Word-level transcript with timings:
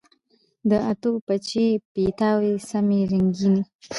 د 0.69 0.71
اتو، 0.91 1.11
بچي، 1.25 1.67
پیتاو 1.93 2.39
سیمي 2.69 3.01
رنګیني 3.11 3.61